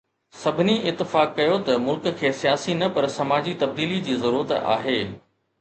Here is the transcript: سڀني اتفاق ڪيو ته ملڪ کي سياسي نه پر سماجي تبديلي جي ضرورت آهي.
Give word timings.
سڀني 0.43 0.75
اتفاق 0.89 1.27
ڪيو 1.37 1.57
ته 1.67 1.73
ملڪ 1.87 2.05
کي 2.21 2.31
سياسي 2.39 2.77
نه 2.81 2.87
پر 2.97 3.09
سماجي 3.19 3.55
تبديلي 3.63 4.03
جي 4.09 4.21
ضرورت 4.27 4.57
آهي. 4.79 5.01